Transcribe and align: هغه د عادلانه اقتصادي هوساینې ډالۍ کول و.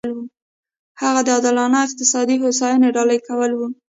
هغه 1.01 1.21
د 1.25 1.29
عادلانه 1.35 1.79
اقتصادي 1.87 2.35
هوساینې 2.43 2.89
ډالۍ 2.95 3.19
کول 3.27 3.51
و. 3.55 3.59